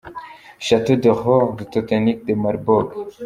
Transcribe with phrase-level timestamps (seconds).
[0.65, 2.91] Chateau de l’ordre Teutonique de Malbork.